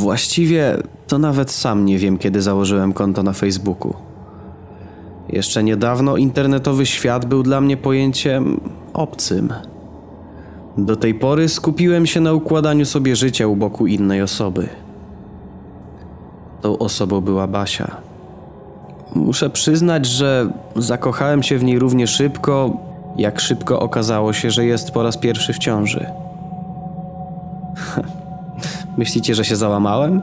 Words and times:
Właściwie 0.00 0.76
to 1.06 1.18
nawet 1.18 1.50
sam 1.50 1.84
nie 1.84 1.98
wiem, 1.98 2.18
kiedy 2.18 2.42
założyłem 2.42 2.92
konto 2.92 3.22
na 3.22 3.32
Facebooku. 3.32 3.94
Jeszcze 5.28 5.62
niedawno 5.62 6.16
internetowy 6.16 6.86
świat 6.86 7.26
był 7.26 7.42
dla 7.42 7.60
mnie 7.60 7.76
pojęciem 7.76 8.60
obcym. 8.92 9.52
Do 10.78 10.96
tej 10.96 11.14
pory 11.14 11.48
skupiłem 11.48 12.06
się 12.06 12.20
na 12.20 12.32
układaniu 12.32 12.86
sobie 12.86 13.16
życia 13.16 13.46
u 13.46 13.56
boku 13.56 13.86
innej 13.86 14.22
osoby. 14.22 14.68
Tą 16.60 16.78
osobą 16.78 17.20
była 17.20 17.46
Basia. 17.46 17.96
Muszę 19.14 19.50
przyznać, 19.50 20.06
że 20.06 20.52
zakochałem 20.76 21.42
się 21.42 21.58
w 21.58 21.64
niej 21.64 21.78
równie 21.78 22.06
szybko, 22.06 22.76
jak 23.16 23.40
szybko 23.40 23.80
okazało 23.80 24.32
się, 24.32 24.50
że 24.50 24.64
jest 24.64 24.90
po 24.90 25.02
raz 25.02 25.16
pierwszy 25.18 25.52
w 25.52 25.58
ciąży. 25.58 26.06
Myślicie, 28.98 29.34
że 29.34 29.44
się 29.44 29.56
załamałem? 29.56 30.22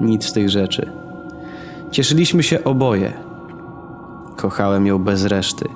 Nic 0.00 0.24
z 0.24 0.32
tych 0.32 0.50
rzeczy. 0.50 0.90
Cieszyliśmy 1.90 2.42
się 2.42 2.64
oboje. 2.64 3.12
Kochałem 4.36 4.86
ją 4.86 4.98
bez 4.98 5.24
reszty 5.24 5.68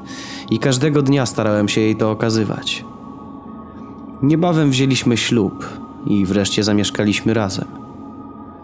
i 0.51 0.59
każdego 0.59 1.03
dnia 1.03 1.27
starałem 1.27 1.69
się 1.69 1.81
jej 1.81 1.97
to 1.97 2.11
okazywać. 2.11 2.85
Niebawem 4.23 4.71
wzięliśmy 4.71 5.17
ślub 5.17 5.67
i 6.07 6.27
wreszcie 6.27 6.65
zamieszkaliśmy 6.65 7.35
razem. 7.35 7.65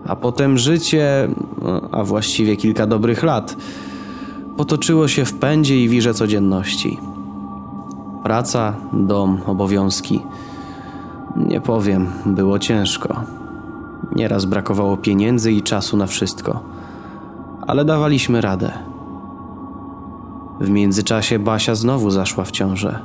A 0.06 0.16
potem 0.16 0.58
życie, 0.58 1.28
a 1.92 2.04
właściwie 2.04 2.56
kilka 2.56 2.86
dobrych 2.86 3.22
lat, 3.22 3.56
potoczyło 4.56 5.08
się 5.08 5.24
w 5.24 5.34
pędzie 5.34 5.84
i 5.84 5.88
wirze 5.88 6.14
codzienności. 6.14 6.98
Praca, 8.22 8.74
dom, 8.92 9.40
obowiązki. 9.46 10.20
Nie 11.36 11.60
powiem, 11.60 12.06
było 12.26 12.58
ciężko. 12.58 13.22
Nieraz 14.16 14.44
brakowało 14.44 14.96
pieniędzy 14.96 15.52
i 15.52 15.62
czasu 15.62 15.96
na 15.96 16.06
wszystko, 16.06 16.60
ale 17.66 17.84
dawaliśmy 17.84 18.40
radę. 18.40 18.72
W 20.60 20.70
międzyczasie 20.70 21.38
Basia 21.38 21.74
znowu 21.74 22.10
zaszła 22.10 22.44
w 22.44 22.50
ciążę. 22.50 22.98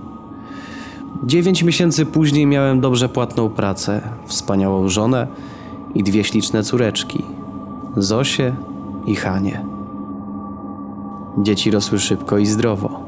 Dziewięć 1.23 1.63
miesięcy 1.63 2.05
później 2.05 2.45
miałem 2.45 2.79
dobrze 2.79 3.09
płatną 3.09 3.49
pracę, 3.49 4.01
wspaniałą 4.25 4.89
żonę 4.89 5.27
i 5.95 6.03
dwie 6.03 6.23
śliczne 6.23 6.63
córeczki 6.63 7.23
Zosię 7.97 8.55
i 9.05 9.15
Hanie. 9.15 9.65
Dzieci 11.37 11.71
rosły 11.71 11.99
szybko 11.99 12.37
i 12.37 12.45
zdrowo. 12.45 12.99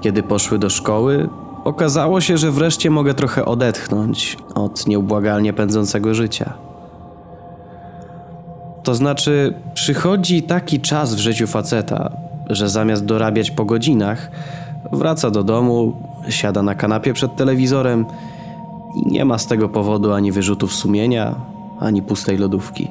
Kiedy 0.00 0.22
poszły 0.22 0.58
do 0.58 0.70
szkoły, 0.70 1.28
okazało 1.64 2.20
się, 2.20 2.38
że 2.38 2.50
wreszcie 2.50 2.90
mogę 2.90 3.14
trochę 3.14 3.44
odetchnąć 3.44 4.36
od 4.54 4.86
nieubłagalnie 4.86 5.52
pędzącego 5.52 6.14
życia. 6.14 6.52
To 8.82 8.94
znaczy, 8.94 9.54
przychodzi 9.74 10.42
taki 10.42 10.80
czas 10.80 11.14
w 11.14 11.18
życiu 11.18 11.46
faceta, 11.46 12.16
że 12.50 12.68
zamiast 12.68 13.04
dorabiać 13.04 13.50
po 13.50 13.64
godzinach, 13.64 14.30
wraca 14.92 15.30
do 15.30 15.44
domu, 15.44 15.92
siada 16.28 16.62
na 16.62 16.74
kanapie 16.74 17.12
przed 17.12 17.36
telewizorem 17.36 18.06
i 18.96 19.12
nie 19.12 19.24
ma 19.24 19.38
z 19.38 19.46
tego 19.46 19.68
powodu 19.68 20.12
ani 20.12 20.32
wyrzutów 20.32 20.74
sumienia, 20.74 21.34
ani 21.80 22.02
pustej 22.02 22.38
lodówki. 22.38 22.88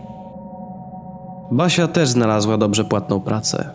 Basia 1.52 1.88
też 1.88 2.10
znalazła 2.10 2.58
dobrze 2.58 2.86
płatną 2.86 3.20
pracę, 3.20 3.70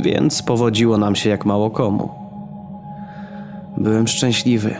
więc 0.00 0.42
powodziło 0.42 0.98
nam 0.98 1.16
się 1.16 1.30
jak 1.30 1.44
mało 1.44 1.70
komu. 1.70 2.21
Byłem 3.82 4.08
szczęśliwy. 4.08 4.74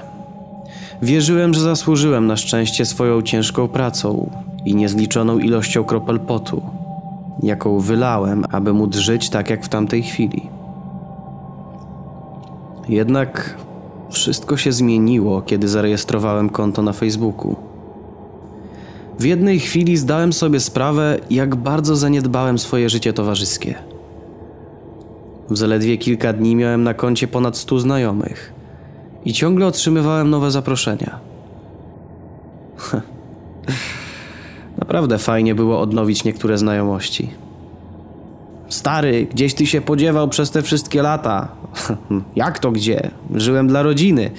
Wierzyłem, 1.02 1.54
że 1.54 1.60
zasłużyłem 1.60 2.26
na 2.26 2.36
szczęście 2.36 2.84
swoją 2.84 3.22
ciężką 3.22 3.68
pracą 3.68 4.30
i 4.64 4.74
niezliczoną 4.74 5.38
ilością 5.38 5.84
kropel 5.84 6.20
potu, 6.20 6.62
jaką 7.42 7.78
wylałem, 7.78 8.44
aby 8.50 8.72
móc 8.72 8.96
żyć 8.96 9.30
tak 9.30 9.50
jak 9.50 9.64
w 9.64 9.68
tamtej 9.68 10.02
chwili. 10.02 10.42
Jednak 12.88 13.56
wszystko 14.10 14.56
się 14.56 14.72
zmieniło, 14.72 15.42
kiedy 15.42 15.68
zarejestrowałem 15.68 16.50
konto 16.50 16.82
na 16.82 16.92
Facebooku. 16.92 17.56
W 19.18 19.24
jednej 19.24 19.60
chwili 19.60 19.96
zdałem 19.96 20.32
sobie 20.32 20.60
sprawę, 20.60 21.18
jak 21.30 21.56
bardzo 21.56 21.96
zaniedbałem 21.96 22.58
swoje 22.58 22.88
życie 22.88 23.12
towarzyskie. 23.12 23.74
W 25.50 25.58
zaledwie 25.58 25.98
kilka 25.98 26.32
dni 26.32 26.56
miałem 26.56 26.82
na 26.82 26.94
koncie 26.94 27.28
ponad 27.28 27.56
stu 27.56 27.78
znajomych 27.78 28.61
i 29.24 29.32
ciągle 29.32 29.66
otrzymywałem 29.66 30.30
nowe 30.30 30.50
zaproszenia. 30.50 31.18
Naprawdę 34.78 35.18
fajnie 35.18 35.54
było 35.54 35.80
odnowić 35.80 36.24
niektóre 36.24 36.58
znajomości. 36.58 37.30
Stary, 38.68 39.26
gdzieś 39.26 39.54
ty 39.54 39.66
się 39.66 39.80
podziewał 39.80 40.28
przez 40.28 40.50
te 40.50 40.62
wszystkie 40.62 41.02
lata. 41.02 41.48
Jak 42.36 42.58
to 42.58 42.72
gdzie? 42.72 43.10
Żyłem 43.34 43.68
dla 43.68 43.82
rodziny. 43.82 44.30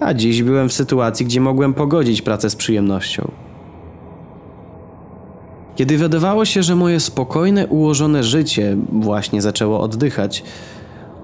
A 0.00 0.14
dziś 0.14 0.42
byłem 0.42 0.68
w 0.68 0.72
sytuacji, 0.72 1.26
gdzie 1.26 1.40
mogłem 1.40 1.74
pogodzić 1.74 2.22
pracę 2.22 2.50
z 2.50 2.56
przyjemnością. 2.56 3.30
Kiedy 5.76 5.98
wydawało 5.98 6.44
się, 6.44 6.62
że 6.62 6.74
moje 6.76 7.00
spokojne, 7.00 7.66
ułożone 7.66 8.24
życie 8.24 8.76
właśnie 8.92 9.42
zaczęło 9.42 9.80
oddychać, 9.80 10.44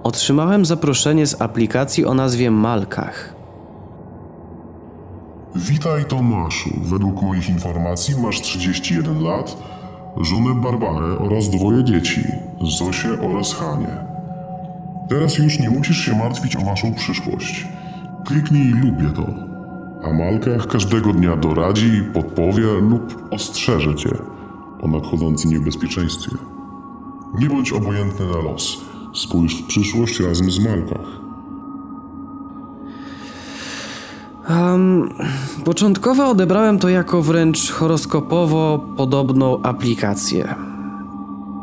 otrzymałem 0.04 0.64
zaproszenie 0.64 1.26
z 1.26 1.40
aplikacji 1.40 2.06
o 2.06 2.14
nazwie 2.14 2.50
Malkach. 2.50 3.34
Witaj 5.54 6.04
Tomaszu. 6.04 6.70
Według 6.82 7.22
moich 7.22 7.48
informacji 7.48 8.14
masz 8.22 8.40
31 8.40 9.22
lat, 9.22 9.56
żonę 10.20 10.54
Barbarę 10.54 11.18
oraz 11.18 11.50
dwoje 11.50 11.84
dzieci, 11.84 12.24
Zosię 12.78 13.08
oraz 13.20 13.54
Hanię. 13.54 13.96
Teraz 15.08 15.38
już 15.38 15.58
nie 15.58 15.70
musisz 15.70 15.98
się 15.98 16.16
martwić 16.16 16.56
o 16.56 16.60
waszą 16.60 16.94
przyszłość. 16.94 17.68
Kliknij 18.26 18.70
lubię 18.70 19.10
to. 19.16 19.26
A 20.08 20.12
Malkach 20.12 20.66
każdego 20.66 21.12
dnia 21.12 21.36
doradzi, 21.36 22.02
podpowie 22.14 22.66
lub 22.80 23.28
ostrzeże 23.30 23.94
cię 23.94 24.10
o 24.82 24.88
nadchodzącym 24.88 25.50
niebezpieczeństwie. 25.50 26.30
Nie 27.38 27.48
bądź 27.48 27.72
obojętny 27.72 28.26
na 28.26 28.36
los. 28.36 28.93
Spójrz 29.14 29.62
w 29.62 29.66
przyszłość 29.66 30.20
razem 30.20 30.50
z 30.50 30.58
Malkach. 30.58 31.06
Um, 34.50 35.14
początkowo 35.64 36.28
odebrałem 36.28 36.78
to 36.78 36.88
jako 36.88 37.22
wręcz 37.22 37.70
horoskopowo 37.70 38.86
podobną 38.96 39.62
aplikację. 39.62 40.54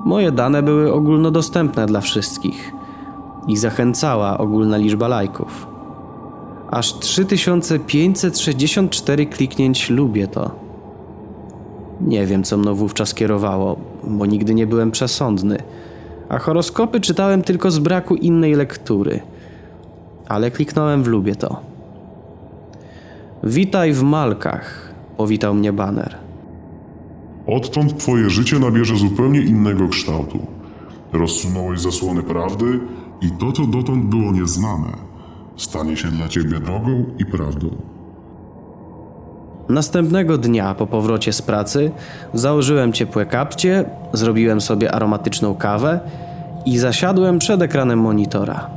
Moje 0.05 0.31
dane 0.31 0.63
były 0.63 0.93
ogólnodostępne 0.93 1.85
dla 1.85 2.01
wszystkich 2.01 2.71
i 3.47 3.57
zachęcała 3.57 4.37
ogólna 4.37 4.77
liczba 4.77 5.07
lajków. 5.07 5.67
Aż 6.71 6.99
3564 6.99 9.25
kliknięć 9.25 9.89
lubię 9.89 10.27
to. 10.27 10.51
Nie 12.01 12.25
wiem, 12.25 12.43
co 12.43 12.57
mną 12.57 12.75
wówczas 12.75 13.13
kierowało, 13.13 13.75
bo 14.03 14.25
nigdy 14.25 14.53
nie 14.53 14.67
byłem 14.67 14.91
przesądny, 14.91 15.63
a 16.31 16.39
horoskopy 16.39 16.99
czytałem 16.99 17.41
tylko 17.41 17.71
z 17.71 17.79
braku 17.79 18.15
innej 18.15 18.55
lektury. 18.55 19.19
Ale 20.27 20.51
kliknąłem 20.51 21.03
w 21.03 21.07
lubię 21.07 21.35
to. 21.35 21.59
Witaj 23.43 23.93
w 23.93 24.03
Malkach, 24.03 24.93
powitał 25.17 25.53
mnie 25.53 25.73
baner. 25.73 26.17
Odtąd 27.47 27.97
twoje 27.97 28.29
życie 28.29 28.59
nabierze 28.59 28.95
zupełnie 28.95 29.41
innego 29.41 29.87
kształtu. 29.87 30.39
Rozsunąłeś 31.13 31.79
zasłony 31.79 32.23
prawdy 32.23 32.79
i 33.21 33.31
to, 33.31 33.51
co 33.51 33.65
dotąd 33.65 34.05
było 34.05 34.31
nieznane, 34.31 34.91
stanie 35.57 35.97
się 35.97 36.07
dla 36.07 36.27
ciebie 36.27 36.59
drogą 36.59 37.05
i 37.19 37.25
prawdą. 37.25 37.90
Następnego 39.69 40.37
dnia 40.37 40.75
po 40.75 40.87
powrocie 40.87 41.33
z 41.33 41.41
pracy 41.41 41.91
założyłem 42.33 42.93
ciepłe 42.93 43.25
kapcie, 43.25 43.85
zrobiłem 44.13 44.61
sobie 44.61 44.91
aromatyczną 44.91 45.55
kawę 45.55 45.99
i 46.65 46.77
zasiadłem 46.77 47.39
przed 47.39 47.61
ekranem 47.61 47.99
monitora. 47.99 48.69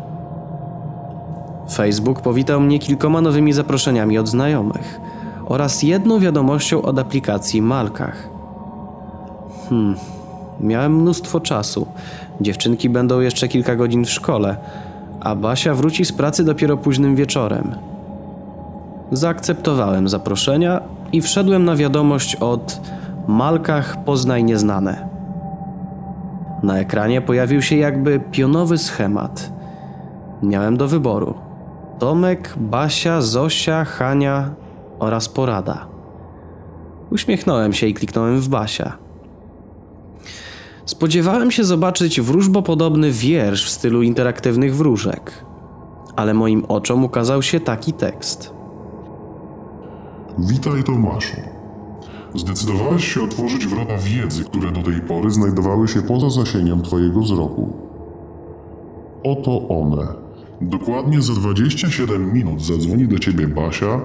Facebook 1.73 2.21
powitał 2.21 2.61
mnie 2.61 2.79
kilkoma 2.79 3.21
nowymi 3.21 3.53
zaproszeniami 3.53 4.19
od 4.19 4.29
znajomych 4.29 5.01
oraz 5.47 5.83
jedną 5.83 6.19
wiadomością 6.19 6.83
od 6.83 6.99
aplikacji 6.99 7.63
Malkach. 7.63 8.29
Hmm, 9.69 9.97
miałem 10.61 10.97
mnóstwo 10.97 11.41
czasu. 11.41 11.87
Dziewczynki 12.41 12.89
będą 12.89 13.21
jeszcze 13.21 13.49
kilka 13.49 13.77
godzin 13.77 14.05
w 14.05 14.11
szkole, 14.11 14.57
a 15.21 15.35
Basia 15.35 15.75
wróci 15.75 16.05
z 16.05 16.13
pracy 16.13 16.45
dopiero 16.45 16.77
późnym 16.77 17.17
wieczorem. 17.17 17.75
Zaakceptowałem 19.13 20.09
zaproszenia 20.09 20.81
i 21.13 21.21
wszedłem 21.21 21.65
na 21.65 21.77
wiadomość 21.77 22.37
od 22.37 22.81
Malkach 23.29 24.05
Poznaj 24.05 24.45
Nieznane. 24.45 25.09
Na 26.63 26.79
ekranie 26.79 27.21
pojawił 27.21 27.63
się 27.63 27.77
jakby 27.77 28.21
pionowy 28.31 28.79
schemat. 28.79 29.53
Miałem 30.43 30.77
do 30.77 30.89
wyboru 30.89 31.35
Tomek, 31.99 32.55
Basia, 32.57 33.21
Zosia, 33.21 33.85
Hania 33.85 34.51
oraz 34.99 35.29
Porada. 35.29 35.87
Uśmiechnąłem 37.11 37.73
się 37.73 37.87
i 37.87 37.95
kliknąłem 37.95 38.41
w 38.41 38.49
Basia. 38.49 38.99
Spodziewałem 40.87 41.51
się 41.51 41.65
zobaczyć 41.65 42.21
wróżbopodobny 42.21 43.11
wiersz 43.11 43.67
w 43.67 43.71
stylu 43.71 44.03
interaktywnych 44.03 44.77
wróżek, 44.77 45.45
ale 46.17 46.35
moim 46.35 46.65
oczom 46.65 47.05
ukazał 47.05 47.43
się 47.43 47.61
taki 47.61 47.93
tekst. 47.93 48.54
Witaj 50.39 50.85
Tomaszu. 50.85 51.37
Zdecydowałeś 52.35 53.15
się 53.15 53.23
otworzyć 53.23 53.67
wrota 53.67 53.99
wiedzy, 53.99 54.45
które 54.45 54.73
do 54.73 54.83
tej 54.83 55.01
pory 55.01 55.31
znajdowały 55.31 55.89
się 55.89 56.03
poza 56.03 56.31
zasięgiem 56.31 56.83
Twojego 56.83 57.21
wzroku. 57.21 57.73
Oto 59.25 59.69
one. 59.69 60.07
Dokładnie 60.61 61.23
za 61.23 61.33
27 61.33 62.33
minut 62.33 62.63
zadzwoni 62.63 63.09
do 63.09 63.19
Ciebie 63.19 63.49
Basia 63.49 64.01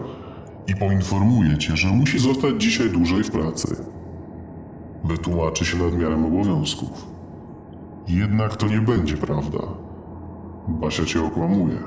i 0.68 0.76
poinformuje 0.76 1.58
Cię, 1.58 1.78
że 1.78 1.88
musi 1.88 2.20
zostać 2.20 2.62
dzisiaj 2.62 2.90
dłużej 2.90 3.24
w 3.24 3.32
pracy. 3.32 3.76
Wytłumaczy 5.04 5.66
się 5.66 5.78
nadmiarem 5.78 6.26
obowiązków. 6.26 7.08
Jednak 8.08 8.56
to 8.56 8.68
nie 8.68 8.82
będzie 8.82 9.18
prawda. 9.18 9.60
Basia 10.68 11.06
Cię 11.06 11.26
okłamuje. 11.26 11.78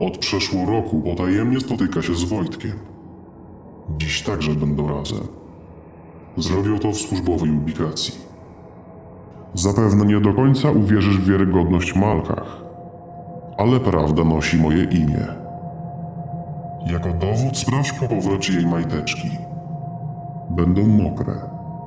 Od 0.00 0.18
przeszło 0.18 0.66
roku 0.66 1.00
potajemnie 1.00 1.60
spotyka 1.60 2.02
się 2.02 2.14
z 2.14 2.24
Wojtkiem. 2.24 2.93
Dziś 3.88 4.22
także 4.22 4.54
będą 4.54 4.88
razem. 4.88 5.26
Zrobią 6.36 6.78
to 6.78 6.92
w 6.92 6.96
służbowej 6.96 7.50
ubikacji. 7.50 8.14
Zapewne 9.54 10.04
nie 10.04 10.20
do 10.20 10.34
końca 10.34 10.70
uwierzysz 10.70 11.18
w 11.18 11.30
wiarygodność 11.30 11.94
Malkach, 11.96 12.62
ale 13.58 13.80
prawda 13.80 14.24
nosi 14.24 14.56
moje 14.56 14.84
imię. 14.84 15.26
Jako 16.86 17.08
dowód 17.08 17.58
sprawdź 17.58 17.92
po 17.92 18.08
powrocie 18.08 18.52
jej 18.52 18.66
majteczki. 18.66 19.30
Będą 20.50 20.86
mokre 20.86 21.34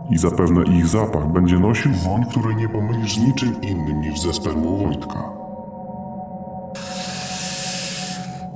i 0.10 0.18
zapewne 0.18 0.64
ich 0.64 0.88
zapach 0.88 1.28
będzie 1.28 1.60
nosił 1.60 1.92
woń, 1.92 2.26
której 2.26 2.56
nie 2.56 2.70
pomylisz 2.70 3.16
z 3.16 3.28
niczym 3.28 3.62
innym 3.62 4.02
niż 4.02 4.20
ze 4.20 4.34
spermą 4.34 4.78
Wojtka. 4.78 5.30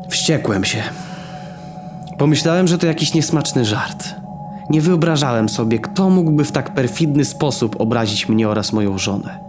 Wściekłem 0.09 0.63
się. 0.63 0.83
Pomyślałem, 2.21 2.67
że 2.67 2.77
to 2.77 2.87
jakiś 2.87 3.13
niesmaczny 3.13 3.65
żart. 3.65 4.15
Nie 4.69 4.81
wyobrażałem 4.81 5.49
sobie, 5.49 5.79
kto 5.79 6.09
mógłby 6.09 6.43
w 6.43 6.51
tak 6.51 6.73
perfidny 6.73 7.25
sposób 7.25 7.81
obrazić 7.81 8.29
mnie 8.29 8.49
oraz 8.49 8.73
moją 8.73 8.97
żonę. 8.97 9.39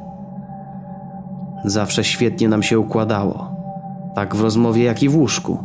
Zawsze 1.65 2.05
świetnie 2.05 2.49
nam 2.49 2.63
się 2.63 2.79
układało. 2.79 3.57
Tak 4.15 4.37
w 4.37 4.41
rozmowie, 4.41 4.85
jak 4.85 5.03
i 5.03 5.09
w 5.09 5.17
łóżku. 5.17 5.65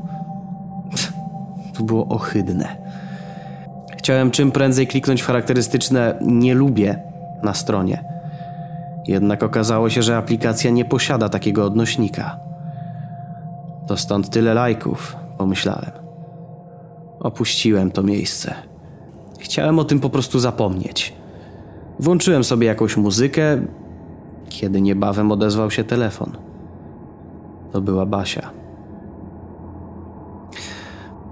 To 1.73 1.83
było 1.83 2.07
ohydne. 2.07 2.77
Chciałem 3.97 4.31
czym 4.31 4.51
prędzej 4.51 4.87
kliknąć 4.87 5.21
w 5.21 5.27
charakterystyczne 5.27 6.19
nie 6.21 6.53
lubię 6.53 6.99
na 7.43 7.53
stronie. 7.53 8.03
Jednak 9.07 9.43
okazało 9.43 9.89
się, 9.89 10.03
że 10.03 10.17
aplikacja 10.17 10.71
nie 10.71 10.85
posiada 10.85 11.29
takiego 11.29 11.65
odnośnika. 11.65 12.39
To 13.87 13.97
stąd 13.97 14.29
tyle 14.29 14.53
lajków, 14.53 15.15
pomyślałem. 15.37 16.06
Opuściłem 17.27 17.91
to 17.91 18.03
miejsce. 18.03 18.53
Chciałem 19.39 19.79
o 19.79 19.83
tym 19.83 19.99
po 19.99 20.09
prostu 20.09 20.39
zapomnieć. 20.39 21.13
Włączyłem 21.99 22.43
sobie 22.43 22.67
jakąś 22.67 22.97
muzykę, 22.97 23.61
kiedy 24.49 24.81
niebawem 24.81 25.31
odezwał 25.31 25.71
się 25.71 25.83
telefon. 25.83 26.31
To 27.71 27.81
była 27.81 28.05
Basia. 28.05 28.49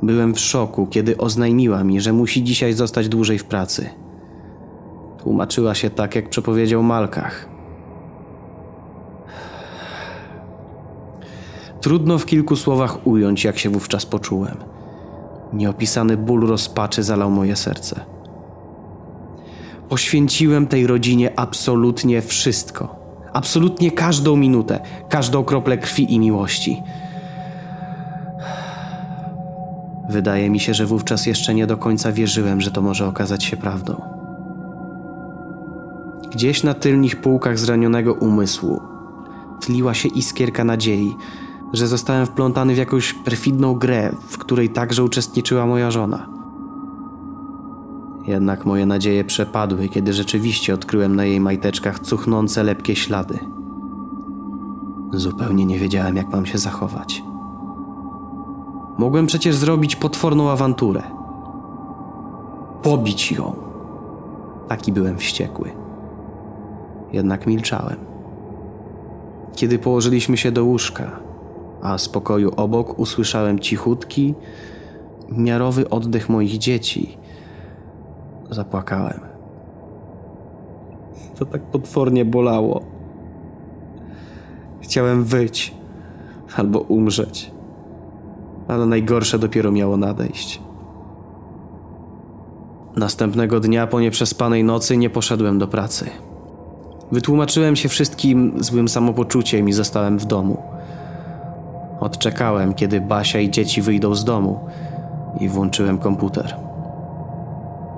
Byłem 0.03 0.33
w 0.33 0.39
szoku, 0.39 0.87
kiedy 0.87 1.17
oznajmiła 1.17 1.83
mi, 1.83 2.01
że 2.01 2.13
musi 2.13 2.43
dzisiaj 2.43 2.73
zostać 2.73 3.09
dłużej 3.09 3.39
w 3.39 3.45
pracy. 3.45 3.89
Tłumaczyła 5.23 5.75
się 5.75 5.89
tak, 5.89 6.15
jak 6.15 6.29
przepowiedział 6.29 6.83
Malkach. 6.83 7.49
Trudno 11.81 12.17
w 12.17 12.25
kilku 12.25 12.55
słowach 12.55 13.07
ująć, 13.07 13.43
jak 13.43 13.57
się 13.57 13.69
wówczas 13.69 14.05
poczułem. 14.05 14.74
Nieopisany 15.53 16.17
ból 16.17 16.47
rozpaczy 16.47 17.03
zalał 17.03 17.31
moje 17.31 17.55
serce. 17.55 17.99
Poświęciłem 19.89 20.67
tej 20.67 20.87
rodzinie 20.87 21.39
absolutnie 21.39 22.21
wszystko. 22.21 22.95
Absolutnie 23.33 23.91
każdą 23.91 24.35
minutę, 24.35 24.79
każdą 25.09 25.43
kroplę 25.43 25.77
krwi 25.77 26.13
i 26.13 26.19
miłości. 26.19 26.83
Wydaje 30.09 30.49
mi 30.49 30.59
się, 30.59 30.73
że 30.73 30.85
wówczas 30.85 31.25
jeszcze 31.25 31.53
nie 31.53 31.67
do 31.67 31.77
końca 31.77 32.11
wierzyłem, 32.11 32.61
że 32.61 32.71
to 32.71 32.81
może 32.81 33.07
okazać 33.07 33.43
się 33.43 33.57
prawdą. 33.57 34.01
Gdzieś 36.31 36.63
na 36.63 36.73
tylnych 36.73 37.21
półkach 37.21 37.59
zranionego 37.59 38.13
umysłu 38.13 38.81
tliła 39.61 39.93
się 39.93 40.09
iskierka 40.09 40.63
nadziei, 40.63 41.15
że 41.75 41.87
zostałem 41.87 42.25
wplątany 42.25 42.73
w 42.73 42.77
jakąś 42.77 43.13
perfidną 43.13 43.73
grę, 43.73 44.15
w 44.27 44.37
której 44.37 44.69
także 44.69 45.03
uczestniczyła 45.03 45.65
moja 45.65 45.91
żona. 45.91 46.29
Jednak 48.27 48.65
moje 48.65 48.85
nadzieje 48.85 49.23
przepadły, 49.23 49.89
kiedy 49.89 50.13
rzeczywiście 50.13 50.73
odkryłem 50.73 51.15
na 51.15 51.25
jej 51.25 51.39
majteczkach 51.39 51.99
cuchnące 51.99 52.63
lepkie 52.63 52.95
ślady. 52.95 53.39
Zupełnie 55.13 55.65
nie 55.65 55.79
wiedziałem, 55.79 56.15
jak 56.15 56.29
mam 56.29 56.45
się 56.45 56.57
zachować. 56.57 57.23
Mogłem 58.97 59.27
przecież 59.27 59.55
zrobić 59.55 59.95
potworną 59.95 60.49
awanturę. 60.49 61.03
Pobić 62.81 63.31
ją. 63.31 63.55
Taki 64.67 64.91
byłem 64.91 65.17
wściekły. 65.17 65.71
Jednak 67.13 67.47
milczałem. 67.47 67.97
Kiedy 69.55 69.79
położyliśmy 69.79 70.37
się 70.37 70.51
do 70.51 70.65
łóżka, 70.65 71.24
a 71.85 71.97
z 71.97 72.09
pokoju 72.09 72.51
obok 72.55 72.99
usłyszałem 72.99 73.59
cichutki, 73.59 74.33
miarowy 75.29 75.89
oddech 75.89 76.29
moich 76.29 76.57
dzieci. 76.57 77.17
Zapłakałem. 78.49 79.19
To 81.39 81.45
tak 81.45 81.61
potwornie 81.61 82.25
bolało. 82.25 82.81
Chciałem 84.81 85.23
wyć 85.23 85.73
albo 86.57 86.79
umrzeć, 86.79 87.51
ale 88.67 88.85
najgorsze 88.85 89.39
dopiero 89.39 89.71
miało 89.71 89.97
nadejść. 89.97 90.61
Następnego 92.95 93.59
dnia 93.59 93.87
po 93.87 93.99
nieprzespanej 93.99 94.63
nocy 94.63 94.97
nie 94.97 95.09
poszedłem 95.09 95.59
do 95.59 95.67
pracy. 95.67 96.09
Wytłumaczyłem 97.11 97.75
się 97.75 97.89
wszystkim 97.89 98.53
złym 98.59 98.87
samopoczuciem 98.87 99.69
i 99.69 99.73
zostałem 99.73 100.17
w 100.19 100.25
domu. 100.25 100.74
Odczekałem, 101.99 102.73
kiedy 102.73 103.01
Basia 103.01 103.39
i 103.39 103.51
dzieci 103.51 103.81
wyjdą 103.81 104.15
z 104.15 104.25
domu 104.25 104.59
i 105.39 105.49
włączyłem 105.49 105.97
komputer. 105.97 106.55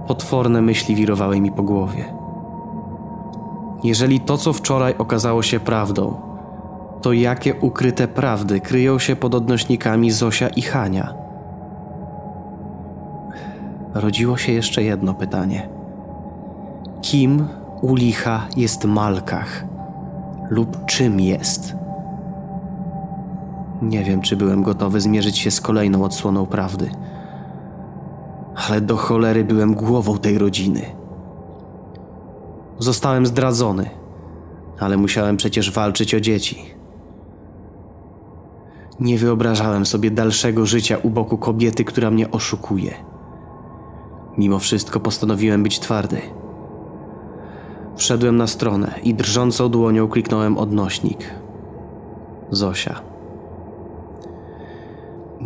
Potworne 0.08 0.62
myśli 0.62 0.96
wirowały 0.96 1.42
mi 1.42 1.51
po 1.51 1.63
głowie. 1.63 2.06
Jeżeli 3.84 4.20
to, 4.20 4.38
co 4.38 4.54
wczoraj 4.54 4.96
okazało 4.98 5.44
się 5.44 5.60
prawdą, 5.60 6.16
to 7.01 7.13
jakie 7.13 7.56
ukryte 7.56 8.08
prawdy 8.08 8.60
kryją 8.60 9.00
się 9.00 9.16
pod 9.16 9.36
odnośnikami 9.36 10.12
Zosia 10.12 10.48
i 10.48 10.62
Hania? 10.62 11.13
Rodziło 13.94 14.38
się 14.38 14.51
jeszcze 14.51 14.84
jedno 14.84 15.13
pytanie. 15.13 15.70
Kim 17.01 17.48
u 17.82 17.96
licha 17.96 18.48
jest 18.58 18.86
Malkach? 18.86 19.66
Lub 20.50 20.86
czym 20.86 21.20
jest? 21.20 21.75
Nie 23.82 24.04
wiem, 24.04 24.22
czy 24.22 24.36
byłem 24.36 24.64
gotowy 24.64 25.02
zmierzyć 25.02 25.38
się 25.38 25.52
z 25.52 25.62
kolejną 25.62 26.04
odsłoną 26.04 26.46
prawdy. 26.46 26.90
Ale 28.68 28.82
do 28.82 28.98
cholery 28.98 29.44
byłem 29.44 29.74
głową 29.74 30.18
tej 30.18 30.38
rodziny. 30.38 30.82
Zostałem 32.80 33.26
zdradzony, 33.26 33.90
ale 34.80 34.98
musiałem 34.98 35.38
przecież 35.38 35.72
walczyć 35.72 36.16
o 36.16 36.20
dzieci. 36.20 36.66
Nie 39.00 39.18
wyobrażałem 39.18 39.86
sobie 39.86 40.12
dalszego 40.12 40.66
życia 40.66 40.98
u 41.04 41.10
boku 41.10 41.38
kobiety, 41.38 41.84
która 41.84 42.12
mnie 42.12 42.32
oszukuje. 42.32 42.94
Mimo 44.38 44.60
wszystko 44.60 45.00
postanowiłem 45.00 45.64
być 45.64 45.80
twardy. 45.80 46.22
Wszedłem 47.96 48.38
na 48.38 48.48
stronę 48.48 49.00
i 49.04 49.14
drżącą 49.14 49.70
dłonią 49.70 50.08
kliknąłem 50.08 50.58
odnośnik. 50.58 51.34
Zosia. 52.52 53.07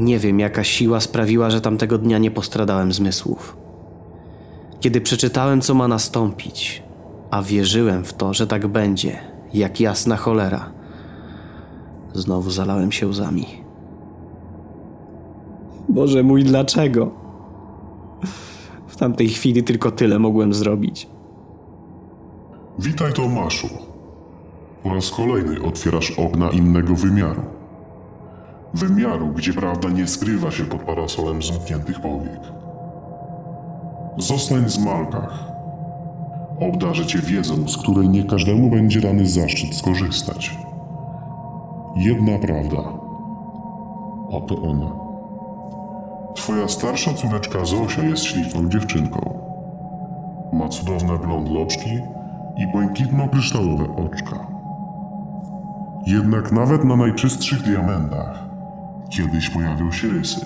Nie 0.01 0.19
wiem, 0.19 0.39
jaka 0.39 0.63
siła 0.63 0.99
sprawiła, 0.99 1.49
że 1.49 1.61
tamtego 1.61 1.97
dnia 1.97 2.17
nie 2.17 2.31
postradałem 2.31 2.93
zmysłów. 2.93 3.57
Kiedy 4.79 5.01
przeczytałem, 5.01 5.61
co 5.61 5.73
ma 5.73 5.87
nastąpić, 5.87 6.83
a 7.31 7.41
wierzyłem 7.41 8.03
w 8.03 8.13
to, 8.13 8.33
że 8.33 8.47
tak 8.47 8.67
będzie, 8.67 9.19
jak 9.53 9.79
jasna 9.79 10.17
cholera, 10.17 10.71
znowu 12.13 12.51
zalałem 12.51 12.91
się 12.91 13.07
łzami. 13.07 13.45
Boże 15.89 16.23
mój, 16.23 16.43
dlaczego? 16.43 17.11
W 18.87 18.95
tamtej 18.95 19.29
chwili 19.29 19.63
tylko 19.63 19.91
tyle 19.91 20.19
mogłem 20.19 20.53
zrobić. 20.53 21.07
Witaj 22.79 23.13
Tomaszu. 23.13 23.69
Po 24.83 24.93
raz 24.93 25.11
kolejny 25.11 25.61
otwierasz 25.61 26.11
okna 26.11 26.49
innego 26.49 26.95
wymiaru. 26.95 27.60
Wymiaru, 28.73 29.27
gdzie 29.27 29.53
prawda 29.53 29.89
nie 29.89 30.07
skrywa 30.07 30.51
się 30.51 30.63
pod 30.63 30.81
parasolem 30.81 31.41
zamkniętych 31.41 31.99
powiek. 31.99 32.39
Zostań 34.17 34.69
z 34.69 34.79
Malkach. 34.79 35.51
Obdarzę 36.59 37.05
cię 37.05 37.19
wiedzą, 37.19 37.67
z 37.67 37.77
której 37.77 38.09
nie 38.09 38.23
każdemu 38.23 38.69
będzie 38.69 39.01
dany 39.01 39.27
zaszczyt 39.27 39.75
skorzystać. 39.75 40.57
Jedna 41.95 42.37
prawda. 42.37 42.83
Oto 44.29 44.61
ona. 44.61 44.91
Twoja 46.35 46.67
starsza 46.67 47.13
córeczka 47.13 47.65
Zosia 47.65 48.03
jest 48.03 48.23
śliczną 48.23 48.69
dziewczynką. 48.69 49.39
Ma 50.53 50.69
cudowne 50.69 51.17
blond 51.17 51.49
loczki 51.49 51.99
i 52.57 52.67
błękitno-kryształowe 52.67 54.05
oczka. 54.05 54.47
Jednak 56.07 56.51
nawet 56.51 56.83
na 56.83 56.95
najczystszych 56.95 57.61
diamentach 57.61 58.50
kiedyś 59.11 59.49
pojawią 59.49 59.91
się 59.91 60.07
rysy. 60.07 60.45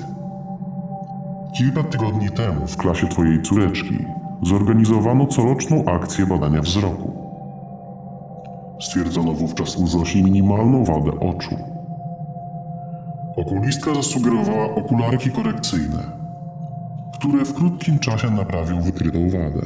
Kilka 1.58 1.84
tygodni 1.84 2.30
temu 2.30 2.68
w 2.68 2.78
klasie 2.78 3.08
twojej 3.08 3.42
córeczki 3.42 4.06
zorganizowano 4.44 5.28
coroczną 5.28 5.86
akcję 5.86 6.26
badania 6.26 6.62
wzroku. 6.62 7.12
Stwierdzono 8.82 9.34
wówczas 9.34 9.76
u 9.78 9.88
Zosi 9.88 10.24
minimalną 10.24 10.84
wadę 10.84 11.12
oczu. 11.20 11.56
Okulistka 13.38 13.94
zasugerowała 13.94 14.76
okularki 14.76 15.32
korekcyjne, 15.32 16.04
które 17.14 17.46
w 17.46 17.54
krótkim 17.54 18.00
czasie 18.00 18.32
naprawią 18.32 18.82
wykrytą 18.82 19.30
wadę. 19.30 19.62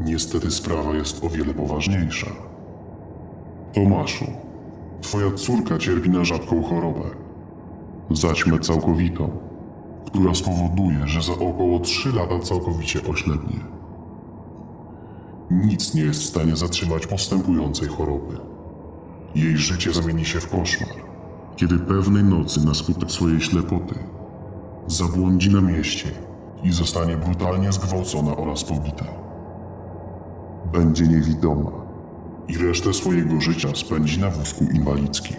Niestety 0.00 0.50
sprawa 0.50 0.94
jest 0.94 1.24
o 1.24 1.28
wiele 1.28 1.54
poważniejsza. 1.54 2.30
Tomaszu, 3.72 4.24
twoja 5.04 5.30
córka 5.30 5.78
cierpi 5.78 6.10
na 6.10 6.24
rzadką 6.24 6.62
chorobę. 6.62 7.10
Zaćmę 8.10 8.58
całkowitą, 8.58 9.30
która 10.06 10.34
spowoduje, 10.34 11.06
że 11.06 11.22
za 11.22 11.32
około 11.32 11.80
3 11.80 12.12
lata 12.12 12.38
całkowicie 12.38 13.00
oślepnie. 13.08 13.60
Nic 15.50 15.94
nie 15.94 16.02
jest 16.02 16.20
w 16.20 16.26
stanie 16.26 16.56
zatrzymać 16.56 17.06
postępującej 17.06 17.88
choroby. 17.88 18.36
Jej 19.34 19.56
życie 19.56 19.92
zamieni 19.92 20.24
się 20.24 20.40
w 20.40 20.50
koszmar, 20.50 20.96
kiedy 21.56 21.78
pewnej 21.78 22.24
nocy 22.24 22.66
na 22.66 22.74
skutek 22.74 23.10
swojej 23.10 23.40
ślepoty 23.40 23.94
zabłądzi 24.86 25.54
na 25.54 25.60
mieście 25.60 26.08
i 26.62 26.72
zostanie 26.72 27.16
brutalnie 27.16 27.72
zgwałcona 27.72 28.36
oraz 28.36 28.64
pobita. 28.64 29.04
Będzie 30.72 31.08
niewidoma 31.08 31.83
i 32.48 32.58
resztę 32.58 32.94
swojego 32.94 33.40
życia 33.40 33.68
spędzi 33.74 34.20
na 34.20 34.30
wózku 34.30 34.64
inwalidzkim. 34.74 35.36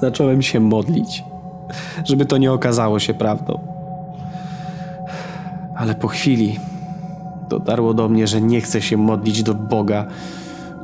Zacząłem 0.00 0.42
się 0.42 0.60
modlić, 0.60 1.24
żeby 2.04 2.26
to 2.26 2.38
nie 2.38 2.52
okazało 2.52 2.98
się 2.98 3.14
prawdą. 3.14 3.60
Ale 5.76 5.94
po 5.94 6.08
chwili 6.08 6.58
dotarło 7.48 7.94
do 7.94 8.08
mnie, 8.08 8.26
że 8.26 8.40
nie 8.40 8.60
chcę 8.60 8.82
się 8.82 8.96
modlić 8.96 9.42
do 9.42 9.54
Boga, 9.54 10.06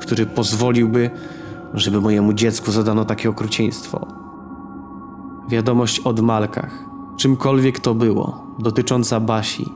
który 0.00 0.26
pozwoliłby, 0.26 1.10
żeby 1.74 2.00
mojemu 2.00 2.32
dziecku 2.32 2.72
zadano 2.72 3.04
takie 3.04 3.30
okrucieństwo. 3.30 4.06
Wiadomość 5.48 6.00
od 6.00 6.20
Malkach, 6.20 6.84
czymkolwiek 7.16 7.80
to 7.80 7.94
było, 7.94 8.46
dotycząca 8.58 9.20
Basi, 9.20 9.72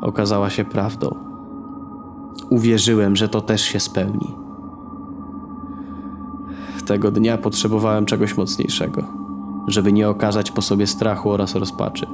okazała 0.00 0.50
się 0.50 0.64
prawdą. 0.64 1.29
Uwierzyłem, 2.50 3.16
że 3.16 3.28
to 3.28 3.40
też 3.40 3.62
się 3.62 3.80
spełni. 3.80 4.34
Tego 6.90 7.10
dnia 7.10 7.38
potrzebowałem 7.38 8.06
czegoś 8.06 8.36
mocniejszego, 8.36 9.04
żeby 9.66 9.92
nie 9.92 10.08
okazać 10.08 10.50
po 10.50 10.62
sobie 10.62 10.86
strachu 10.86 11.30
oraz 11.30 11.54
rozpaczy. 11.54 12.06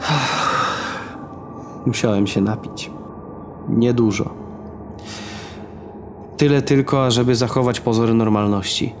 Musiałem 1.86 2.26
się 2.26 2.40
napić. 2.40 2.90
Niedużo. 3.68 4.30
Tyle 6.36 6.62
tylko, 6.62 7.06
ażeby 7.06 7.34
zachować 7.34 7.80
pozory 7.80 8.14
normalności, 8.14 8.94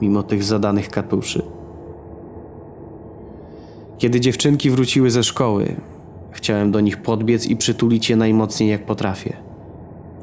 mimo 0.00 0.22
tych 0.22 0.44
zadanych 0.44 0.88
katuszy. 0.88 1.42
Kiedy 3.98 4.20
dziewczynki 4.20 4.70
wróciły 4.70 5.10
ze 5.10 5.22
szkoły, 5.22 5.76
chciałem 6.36 6.70
do 6.70 6.80
nich 6.80 7.02
podbiec 7.02 7.46
i 7.46 7.56
przytulić 7.56 8.10
je 8.10 8.16
najmocniej 8.16 8.70
jak 8.70 8.86
potrafię, 8.86 9.36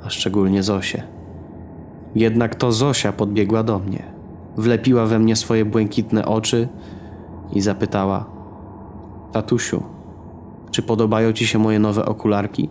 a 0.06 0.10
szczególnie 0.10 0.64
Zosię. 0.64 1.04
Jednak 2.16 2.56
to 2.56 2.72
Zosia 2.72 3.12
podbiegła 3.12 3.64
do 3.64 3.80
mnie, 3.80 4.04
wlepiła 4.58 5.06
we 5.06 5.20
mnie 5.20 5.36
swoje 5.36 5.66
błękitne 5.66 6.26
oczy 6.26 6.68
i 7.54 7.62
zapytała: 7.62 8.26
Tatusiu, 9.32 9.84
czy 10.72 10.82
podobają 10.82 11.34
ci 11.34 11.48
się 11.48 11.60
moje 11.60 11.80
nowe 11.80 12.06
okularki? 12.06 12.70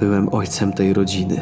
Byłem 0.00 0.28
ojcem 0.34 0.72
tej 0.72 0.92
rodziny. 0.92 1.40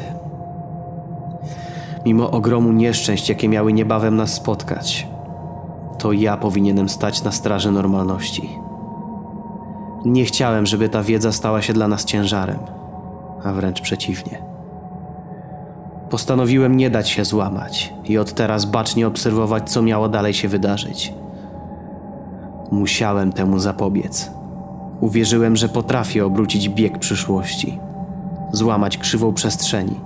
Mimo 2.04 2.30
ogromu 2.30 2.72
nieszczęść, 2.72 3.28
jakie 3.28 3.48
miały 3.48 3.72
niebawem 3.72 4.16
nas 4.16 4.34
spotkać, 4.34 5.08
to 6.06 6.12
ja 6.12 6.36
powinienem 6.36 6.88
stać 6.88 7.22
na 7.22 7.32
straży 7.32 7.70
normalności. 7.70 8.48
Nie 10.04 10.24
chciałem, 10.24 10.66
żeby 10.66 10.88
ta 10.88 11.02
wiedza 11.02 11.32
stała 11.32 11.62
się 11.62 11.72
dla 11.72 11.88
nas 11.88 12.04
ciężarem, 12.04 12.58
a 13.44 13.52
wręcz 13.52 13.80
przeciwnie. 13.80 14.42
Postanowiłem 16.10 16.76
nie 16.76 16.90
dać 16.90 17.08
się 17.08 17.24
złamać 17.24 17.94
i 18.04 18.18
od 18.18 18.32
teraz 18.32 18.64
bacznie 18.64 19.06
obserwować, 19.06 19.70
co 19.70 19.82
miało 19.82 20.08
dalej 20.08 20.34
się 20.34 20.48
wydarzyć. 20.48 21.14
Musiałem 22.70 23.32
temu 23.32 23.58
zapobiec. 23.58 24.30
Uwierzyłem, 25.00 25.56
że 25.56 25.68
potrafię 25.68 26.26
obrócić 26.26 26.68
bieg 26.68 26.98
przyszłości, 26.98 27.78
złamać 28.52 28.98
krzywą 28.98 29.32
przestrzeni 29.32 30.00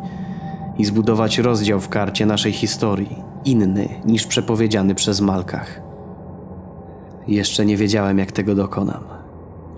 i 0.78 0.85
zbudować 0.85 1.38
rozdział 1.38 1.80
w 1.80 1.88
karcie 1.88 2.26
naszej 2.26 2.52
historii, 2.52 3.23
inny 3.45 3.88
niż 4.04 4.26
przepowiedziany 4.26 4.95
przez 4.95 5.21
Malkach. 5.21 5.89
Jeszcze 7.30 7.66
nie 7.66 7.76
wiedziałem, 7.76 8.18
jak 8.18 8.32
tego 8.32 8.54
dokonam, 8.54 9.04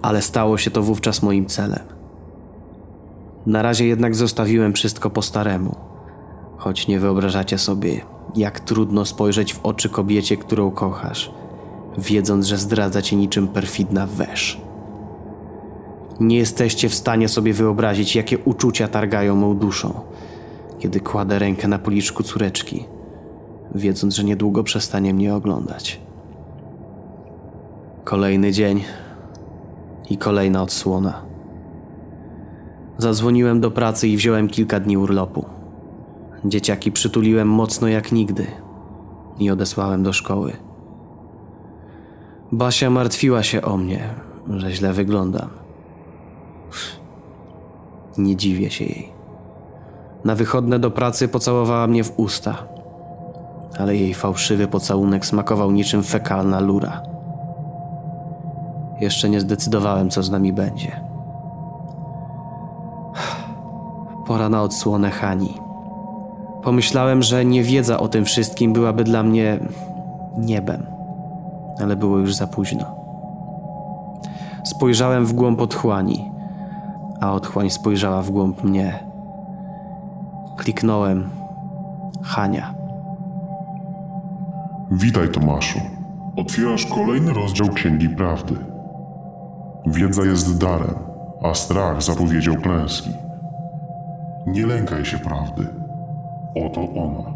ale 0.03 0.23
stało 0.23 0.59
się 0.59 0.71
to 0.71 0.83
wówczas 0.83 1.23
moim 1.23 1.47
celem. 1.47 1.83
Na 3.47 3.63
razie 3.63 3.87
jednak 3.87 4.15
zostawiłem 4.15 4.73
wszystko 4.73 5.11
po 5.11 5.23
staremu, 5.23 5.77
choć 6.57 6.89
nie 6.89 7.01
wyobrażacie 7.01 7.59
sobie, 7.59 8.01
jak 8.37 8.61
trudno 8.61 9.05
spojrzeć 9.05 9.55
w 9.55 9.61
oczy 9.63 9.89
kobiecie, 9.89 10.37
którą 10.37 10.71
kochasz, 10.71 11.33
wiedząc, 11.99 12.47
że 12.47 12.59
zdradza 12.59 13.03
cię 13.03 13.17
niczym 13.17 13.49
perfidna 13.49 14.07
wesz. 14.07 14.61
Nie 16.21 16.37
jesteście 16.37 16.89
w 16.89 16.95
stanie 16.95 17.29
sobie 17.29 17.53
wyobrazić, 17.53 18.17
jakie 18.17 18.39
uczucia 18.39 18.89
targają 18.89 19.37
mą 19.37 19.57
duszą, 19.57 20.01
kiedy 20.79 21.01
kładę 21.01 21.39
rękę 21.39 21.69
na 21.69 21.79
policzku 21.79 22.23
córeczki, 22.23 22.85
wiedząc, 23.75 24.15
że 24.15 24.25
niedługo 24.25 24.65
przestanie 24.65 25.15
mnie 25.15 25.35
oglądać. 25.35 26.12
Kolejny 28.05 28.53
dzień 28.53 28.85
i 30.11 30.19
kolejna 30.19 30.63
odsłona. 30.63 31.23
Zadzwoniłem 32.99 33.61
do 33.61 33.71
pracy 33.71 34.09
i 34.09 34.17
wziąłem 34.17 34.49
kilka 34.49 34.81
dni 34.81 34.97
urlopu. 34.97 35.45
Dzieciaki 36.45 36.93
przytuliłem 36.93 37.49
mocno 37.49 37.89
jak 37.89 38.13
nigdy 38.13 38.47
i 39.39 39.51
odesłałem 39.51 40.03
do 40.03 40.13
szkoły. 40.13 40.53
Basia 42.53 42.91
martwiła 42.91 43.43
się 43.43 43.63
o 43.63 43.77
mnie, 43.77 44.15
że 44.51 44.73
źle 44.73 44.93
wyglądam. 44.93 45.49
Nie 48.19 48.37
dziwię 48.37 48.71
się 48.71 48.85
jej. 48.85 49.13
Na 50.25 50.35
wychodne 50.35 50.79
do 50.79 50.91
pracy 50.91 51.29
pocałowała 51.29 51.87
mnie 51.87 52.05
w 52.05 52.19
usta, 52.19 52.67
ale 53.79 53.97
jej 53.97 54.15
fałszywy 54.15 54.67
pocałunek 54.67 55.27
smakował 55.27 55.73
niczym 55.73 56.03
fekalna 56.03 56.61
lura. 56.61 57.12
Jeszcze 59.03 59.29
nie 59.31 59.41
zdecydowałem, 59.41 60.11
co 60.11 60.23
z 60.23 60.31
nami 60.31 60.53
będzie. 60.53 61.01
Pora 64.27 64.49
na 64.49 64.63
odsłonę 64.63 65.11
Hani. 65.11 65.55
Pomyślałem, 66.63 67.23
że 67.23 67.45
niewiedza 67.45 68.01
o 68.01 68.09
tym 68.09 68.25
wszystkim 68.25 68.73
byłaby 68.73 69.05
dla 69.05 69.23
mnie 69.23 69.59
niebem, 70.39 70.87
ale 71.81 71.97
było 71.97 72.19
już 72.19 72.35
za 72.35 72.47
późno. 72.47 72.85
Spojrzałem 74.65 75.27
w 75.27 75.33
głąb 75.33 75.61
otchłani, 75.61 76.31
a 77.21 77.33
otchłań 77.33 77.71
spojrzała 77.71 78.23
w 78.23 78.31
głąb 78.31 78.65
mnie. 78.65 78.99
Kliknąłem 80.57 81.31
Hania. 82.23 82.75
Witaj, 84.91 85.29
Tomaszu. 85.29 85.79
Otwierasz 86.37 86.87
kolejny 86.87 87.33
rozdział 87.33 87.69
Księgi 87.69 88.09
Prawdy. 88.09 88.72
Wiedza 89.87 90.23
jest 90.25 90.59
darem, 90.59 90.95
a 91.43 91.55
strach 91.55 92.03
zapowiedział 92.03 92.55
klęski. 92.55 93.11
Nie 94.47 94.67
lękaj 94.67 95.05
się 95.05 95.19
prawdy. 95.19 95.67
Oto 96.67 96.81
ona. 96.81 97.33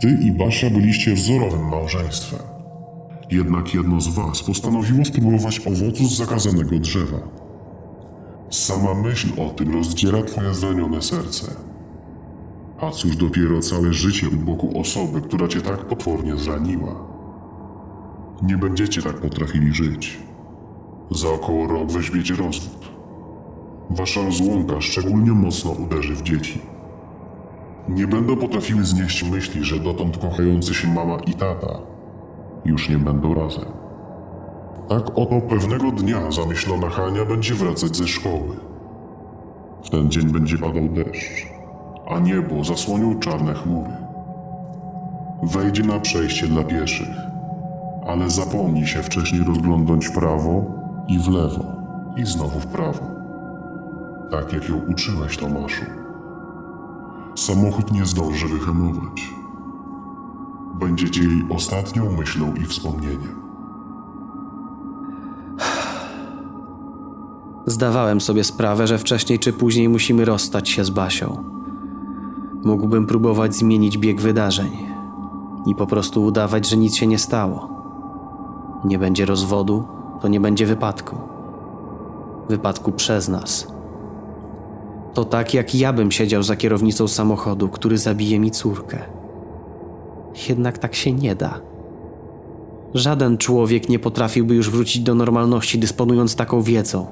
Ty 0.00 0.08
i 0.08 0.32
Basia 0.32 0.70
byliście 0.70 1.14
wzorowym 1.14 1.68
małżeństwem. 1.68 2.40
Jednak 3.30 3.74
jedno 3.74 4.00
z 4.00 4.08
was 4.08 4.42
postanowiło 4.42 5.04
spróbować 5.04 5.60
owocu 5.66 6.04
z 6.04 6.16
zakazanego 6.16 6.78
drzewa. 6.78 7.18
Sama 8.50 8.94
myśl 8.94 9.28
o 9.40 9.50
tym 9.50 9.74
rozdziera 9.74 10.22
twoje 10.22 10.54
zranione 10.54 11.02
serce. 11.02 11.46
A 12.80 12.90
cóż 12.90 13.16
dopiero 13.16 13.60
całe 13.60 13.92
życie 13.92 14.28
u 14.28 14.36
boku 14.36 14.80
osoby, 14.80 15.20
która 15.20 15.48
cię 15.48 15.60
tak 15.60 15.84
potwornie 15.84 16.36
zraniła. 16.36 16.94
Nie 18.42 18.56
będziecie 18.56 19.02
tak 19.02 19.20
potrafili 19.20 19.74
żyć. 19.74 20.18
Za 21.10 21.30
około 21.30 21.66
rok 21.66 21.92
weźmiecie 21.92 22.34
rozwód. 22.34 22.90
Wasza 23.90 24.22
rozłąka 24.22 24.80
szczególnie 24.80 25.32
mocno 25.32 25.70
uderzy 25.70 26.14
w 26.14 26.22
dzieci. 26.22 26.60
Nie 27.88 28.06
będą 28.06 28.36
potrafiły 28.36 28.84
znieść 28.84 29.30
myśli, 29.30 29.64
że 29.64 29.80
dotąd 29.80 30.18
kochający 30.18 30.74
się 30.74 30.88
mama 30.88 31.16
i 31.26 31.34
tata 31.34 31.78
już 32.64 32.88
nie 32.88 32.98
będą 32.98 33.34
razem. 33.34 33.64
Tak 34.88 35.18
oto 35.18 35.40
pewnego 35.40 35.90
dnia 35.90 36.30
zamyślona 36.30 36.90
Hania 36.90 37.24
będzie 37.24 37.54
wracać 37.54 37.96
ze 37.96 38.08
szkoły. 38.08 38.56
W 39.84 39.90
ten 39.90 40.10
dzień 40.10 40.28
będzie 40.28 40.58
padał 40.58 40.88
deszcz, 40.88 41.46
a 42.08 42.18
niebo 42.18 42.64
zasłonią 42.64 43.18
czarne 43.18 43.54
chmury. 43.54 43.90
Wejdzie 45.42 45.82
na 45.82 46.00
przejście 46.00 46.46
dla 46.46 46.64
pieszych, 46.64 47.16
ale 48.06 48.30
zapomni 48.30 48.86
się 48.86 49.02
wcześniej 49.02 49.44
rozglądnąć 49.44 50.08
prawo 50.08 50.64
i 51.08 51.18
w 51.18 51.28
lewo 51.28 51.64
i 52.16 52.26
znowu 52.26 52.60
w 52.60 52.66
prawo. 52.66 53.00
Tak 54.30 54.52
jak 54.52 54.68
ją 54.68 54.76
uczyłeś, 54.76 55.36
Tomaszu. 55.36 55.84
Samochód 57.34 57.92
nie 57.92 58.04
zdąży 58.04 58.48
wyhamować. 58.48 59.30
Będziecie 60.74 61.22
jej 61.22 61.46
ostatnią 61.50 62.12
myślą 62.12 62.54
i 62.54 62.64
wspomnieniem. 62.64 63.46
Zdawałem 67.66 68.20
sobie 68.20 68.44
sprawę, 68.44 68.86
że 68.86 68.98
wcześniej 68.98 69.38
czy 69.38 69.52
później 69.52 69.88
musimy 69.88 70.24
rozstać 70.24 70.68
się 70.68 70.84
z 70.84 70.90
Basią. 70.90 71.44
Mógłbym 72.64 73.06
próbować 73.06 73.54
zmienić 73.54 73.98
bieg 73.98 74.20
wydarzeń 74.20 74.70
i 75.66 75.74
po 75.74 75.86
prostu 75.86 76.24
udawać, 76.24 76.68
że 76.68 76.76
nic 76.76 76.94
się 76.94 77.06
nie 77.06 77.18
stało. 77.18 77.68
Nie 78.84 78.98
będzie 78.98 79.26
rozwodu, 79.26 79.84
to 80.20 80.28
nie 80.28 80.40
będzie 80.40 80.66
wypadku. 80.66 81.16
Wypadku 82.48 82.92
przez 82.92 83.28
nas. 83.28 83.66
To 85.14 85.24
tak, 85.24 85.54
jak 85.54 85.74
ja 85.74 85.92
bym 85.92 86.10
siedział 86.10 86.42
za 86.42 86.56
kierownicą 86.56 87.08
samochodu, 87.08 87.68
który 87.68 87.98
zabije 87.98 88.40
mi 88.40 88.50
córkę. 88.50 88.98
Jednak 90.48 90.78
tak 90.78 90.94
się 90.94 91.12
nie 91.12 91.34
da. 91.34 91.60
Żaden 92.94 93.38
człowiek 93.38 93.88
nie 93.88 93.98
potrafiłby 93.98 94.54
już 94.54 94.70
wrócić 94.70 95.02
do 95.02 95.14
normalności, 95.14 95.78
dysponując 95.78 96.36
taką 96.36 96.62
wiedzą. 96.62 97.06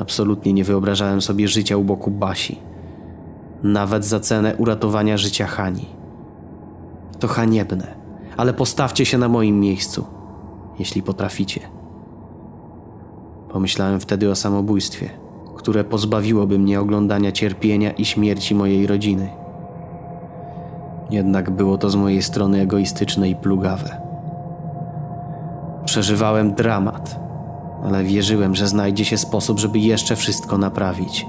Absolutnie 0.00 0.52
nie 0.52 0.64
wyobrażałem 0.64 1.22
sobie 1.22 1.48
życia 1.48 1.76
u 1.76 1.84
boku 1.84 2.10
Basi. 2.10 2.58
Nawet 3.62 4.04
za 4.04 4.20
cenę 4.20 4.56
uratowania 4.56 5.16
życia 5.16 5.46
Hani. 5.46 5.86
To 7.18 7.28
haniebne, 7.28 7.94
ale 8.36 8.54
postawcie 8.54 9.06
się 9.06 9.18
na 9.18 9.28
moim 9.28 9.60
miejscu, 9.60 10.04
jeśli 10.78 11.02
potraficie. 11.02 11.60
Pomyślałem 13.48 14.00
wtedy 14.00 14.30
o 14.30 14.34
samobójstwie, 14.34 15.10
które 15.56 15.84
pozbawiłoby 15.84 16.58
mnie 16.58 16.80
oglądania 16.80 17.32
cierpienia 17.32 17.90
i 17.90 18.04
śmierci 18.04 18.54
mojej 18.54 18.86
rodziny. 18.86 19.28
Jednak 21.10 21.50
było 21.50 21.78
to 21.78 21.90
z 21.90 21.96
mojej 21.96 22.22
strony 22.22 22.60
egoistyczne 22.60 23.28
i 23.28 23.36
plugawe. 23.36 23.96
Przeżywałem 25.84 26.54
dramat, 26.54 27.20
ale 27.84 28.04
wierzyłem, 28.04 28.54
że 28.54 28.68
znajdzie 28.68 29.04
się 29.04 29.18
sposób, 29.18 29.58
żeby 29.58 29.78
jeszcze 29.78 30.16
wszystko 30.16 30.58
naprawić. 30.58 31.26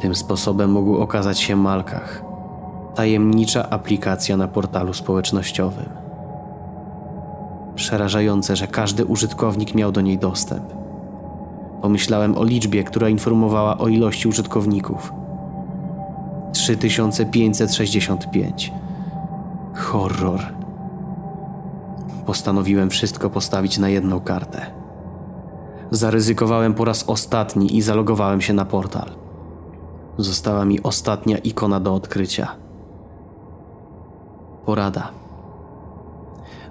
Tym 0.00 0.14
sposobem 0.14 0.70
mógł 0.70 0.96
okazać 0.96 1.40
się 1.40 1.56
Malkach, 1.56 2.24
tajemnicza 2.94 3.70
aplikacja 3.70 4.36
na 4.36 4.48
portalu 4.48 4.94
społecznościowym. 4.94 6.07
Przerażające, 7.78 8.56
że 8.56 8.66
każdy 8.66 9.04
użytkownik 9.04 9.74
miał 9.74 9.92
do 9.92 10.00
niej 10.00 10.18
dostęp. 10.18 10.64
Pomyślałem 11.82 12.38
o 12.38 12.44
liczbie, 12.44 12.84
która 12.84 13.08
informowała 13.08 13.78
o 13.78 13.88
ilości 13.88 14.28
użytkowników. 14.28 15.12
3565. 16.52 18.72
Horror. 19.74 20.40
Postanowiłem 22.26 22.90
wszystko 22.90 23.30
postawić 23.30 23.78
na 23.78 23.88
jedną 23.88 24.20
kartę. 24.20 24.66
Zaryzykowałem 25.90 26.74
po 26.74 26.84
raz 26.84 27.04
ostatni 27.06 27.76
i 27.76 27.82
zalogowałem 27.82 28.40
się 28.40 28.52
na 28.52 28.64
portal. 28.64 29.10
Została 30.16 30.64
mi 30.64 30.82
ostatnia 30.82 31.38
ikona 31.38 31.80
do 31.80 31.94
odkrycia. 31.94 32.48
Porada. 34.66 35.17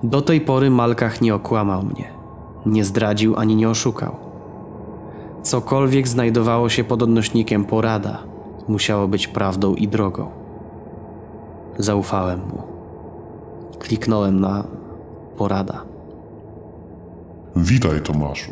Do 0.03 0.21
tej 0.21 0.41
pory 0.41 0.69
Malkach 0.69 1.21
nie 1.21 1.35
okłamał 1.35 1.83
mnie, 1.83 2.11
nie 2.65 2.83
zdradził 2.83 3.35
ani 3.37 3.55
nie 3.55 3.69
oszukał. 3.69 4.15
Cokolwiek 5.41 6.07
znajdowało 6.07 6.69
się 6.69 6.83
pod 6.83 7.03
odnośnikiem 7.03 7.65
porada, 7.65 8.17
musiało 8.67 9.07
być 9.07 9.27
prawdą 9.27 9.75
i 9.75 9.87
drogą. 9.87 10.29
Zaufałem 11.77 12.39
mu. 12.39 12.63
Kliknąłem 13.79 14.39
na 14.39 14.63
porada. 15.37 15.81
Witaj, 17.55 18.01
Tomaszu. 18.01 18.51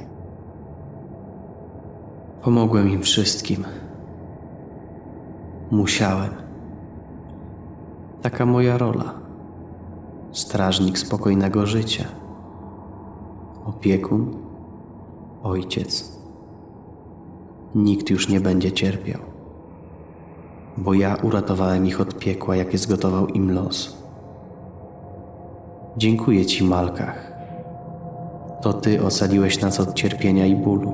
Pomogłem 2.41 2.89
im 2.89 3.01
wszystkim. 3.01 3.65
Musiałem. 5.71 6.29
Taka 8.21 8.45
moja 8.45 8.77
rola. 8.77 9.24
Strażnik 10.35 10.97
spokojnego 10.97 11.65
życia. 11.65 12.05
Opiekun, 13.65 14.37
ojciec. 15.43 16.19
Nikt 17.75 18.09
już 18.09 18.29
nie 18.29 18.39
będzie 18.39 18.71
cierpiał, 18.71 19.21
bo 20.77 20.93
ja 20.93 21.15
uratowałem 21.15 21.85
ich 21.85 22.01
od 22.01 22.19
piekła, 22.19 22.55
jakie 22.55 22.77
zgotował 22.77 23.27
im 23.27 23.51
los. 23.51 23.97
Dziękuję 25.97 26.45
Ci, 26.45 26.63
Malkach. 26.63 27.31
To 28.61 28.73
Ty 28.73 29.05
ocaliłeś 29.05 29.61
nas 29.61 29.79
od 29.79 29.93
cierpienia 29.93 30.45
i 30.45 30.55
bólu. 30.55 30.93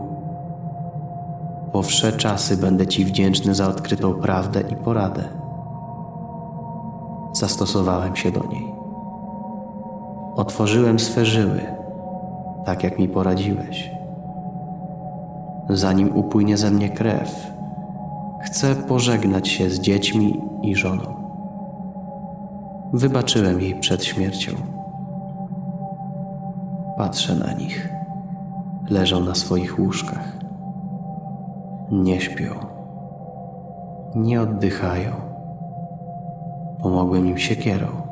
Po 1.73 1.83
wsze 1.83 2.13
czasy 2.13 2.57
będę 2.57 2.87
Ci 2.87 3.05
wdzięczny 3.05 3.55
za 3.55 3.67
odkrytą 3.67 4.13
prawdę 4.13 4.61
i 4.61 4.75
poradę. 4.75 5.23
Zastosowałem 7.33 8.15
się 8.15 8.31
do 8.31 8.43
niej. 8.43 8.80
Otworzyłem 10.35 10.99
swe 10.99 11.25
żyły, 11.25 11.61
tak 12.65 12.83
jak 12.83 12.99
mi 12.99 13.07
poradziłeś. 13.07 13.91
Zanim 15.69 16.15
upłynie 16.15 16.57
ze 16.57 16.71
mnie 16.71 16.89
krew, 16.89 17.51
chcę 18.41 18.75
pożegnać 18.75 19.47
się 19.47 19.69
z 19.69 19.79
dziećmi 19.79 20.41
i 20.61 20.75
żoną. 20.75 21.21
Wybaczyłem 22.93 23.61
jej 23.61 23.75
przed 23.75 24.05
śmiercią. 24.05 24.51
Patrzę 26.97 27.35
na 27.35 27.53
nich. 27.53 27.89
Leżą 28.89 29.19
na 29.19 29.35
swoich 29.35 29.79
łóżkach. 29.79 30.37
Nie 31.91 32.21
śpią. 32.21 32.53
Nie 34.15 34.41
oddychają. 34.41 35.11
Pomogłem 36.81 37.27
im 37.27 37.37
siekierą. 37.37 38.10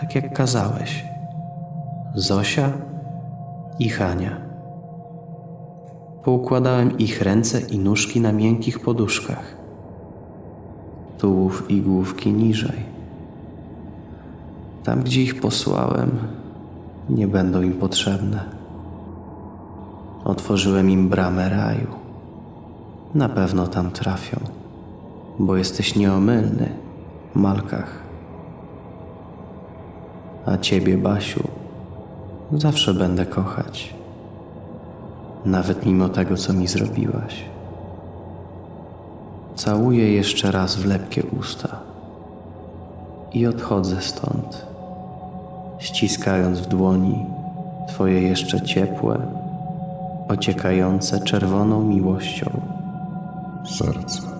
Tak 0.00 0.14
jak 0.14 0.32
kazałeś. 0.32 1.04
Zosia 2.14 2.72
i 3.78 3.88
Hania. 3.88 4.36
Poukładałem 6.24 6.98
ich 6.98 7.22
ręce 7.22 7.60
i 7.60 7.78
nóżki 7.78 8.20
na 8.20 8.32
miękkich 8.32 8.80
poduszkach. 8.80 9.56
Tułów 11.18 11.70
i 11.70 11.80
główki 11.80 12.32
niżej. 12.32 12.96
Tam, 14.84 15.02
gdzie 15.02 15.22
ich 15.22 15.40
posłałem, 15.40 16.10
nie 17.10 17.28
będą 17.28 17.62
im 17.62 17.72
potrzebne. 17.72 18.44
Otworzyłem 20.24 20.90
im 20.90 21.08
bramę 21.08 21.48
raju. 21.48 21.86
Na 23.14 23.28
pewno 23.28 23.66
tam 23.66 23.90
trafią. 23.90 24.40
bo 25.38 25.56
jesteś 25.56 25.96
nieomylny, 25.96 26.68
Malkach. 27.34 28.05
A 30.46 30.58
ciebie, 30.58 30.98
Basiu, 30.98 31.48
zawsze 32.52 32.94
będę 32.94 33.26
kochać, 33.26 33.94
nawet 35.44 35.86
mimo 35.86 36.08
tego, 36.08 36.36
co 36.36 36.52
mi 36.52 36.66
zrobiłaś. 36.66 37.44
Całuję 39.56 40.12
jeszcze 40.12 40.50
raz 40.50 40.76
w 40.76 40.86
lepkie 40.86 41.22
usta 41.40 41.80
i 43.32 43.46
odchodzę 43.46 44.02
stąd, 44.02 44.66
ściskając 45.78 46.60
w 46.60 46.66
dłoni 46.66 47.26
Twoje 47.88 48.22
jeszcze 48.22 48.60
ciepłe, 48.60 49.18
ociekające 50.28 51.20
czerwoną 51.20 51.82
miłością 51.82 52.50
Serce. 53.78 54.35